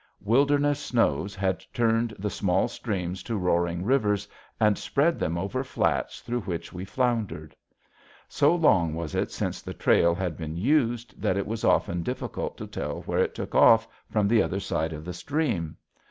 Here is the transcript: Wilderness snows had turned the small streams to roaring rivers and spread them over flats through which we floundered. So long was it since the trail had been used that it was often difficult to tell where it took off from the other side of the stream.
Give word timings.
Wilderness 0.23 0.79
snows 0.79 1.35
had 1.35 1.63
turned 1.75 2.15
the 2.17 2.31
small 2.31 2.67
streams 2.67 3.21
to 3.21 3.37
roaring 3.37 3.85
rivers 3.85 4.27
and 4.59 4.75
spread 4.75 5.19
them 5.19 5.37
over 5.37 5.63
flats 5.63 6.21
through 6.21 6.41
which 6.41 6.73
we 6.73 6.83
floundered. 6.85 7.55
So 8.27 8.55
long 8.55 8.95
was 8.95 9.13
it 9.13 9.29
since 9.29 9.61
the 9.61 9.75
trail 9.75 10.15
had 10.15 10.37
been 10.37 10.57
used 10.57 11.21
that 11.21 11.37
it 11.37 11.45
was 11.45 11.63
often 11.63 12.01
difficult 12.01 12.57
to 12.57 12.65
tell 12.65 13.01
where 13.03 13.19
it 13.19 13.35
took 13.35 13.53
off 13.53 13.87
from 14.09 14.27
the 14.27 14.41
other 14.41 14.59
side 14.59 14.91
of 14.91 15.05
the 15.05 15.13
stream. 15.13 15.77